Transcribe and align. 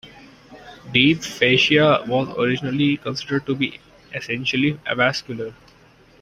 Deep 0.91 1.21
fascia 1.23 2.03
was 2.07 2.27
originally 2.39 2.97
considered 2.97 3.45
to 3.45 3.53
be 3.53 3.79
essentially 4.15 4.73
avascular. 4.87 5.53